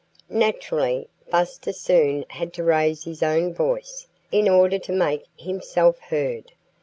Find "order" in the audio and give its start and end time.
4.49-4.79